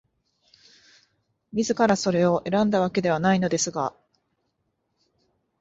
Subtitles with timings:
[1.53, 3.95] 自らそれを選んだわけではないのですが、